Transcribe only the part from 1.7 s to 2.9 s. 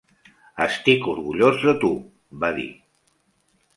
tu", va dir.